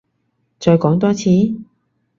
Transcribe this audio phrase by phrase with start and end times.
[0.59, 1.29] 再講多次？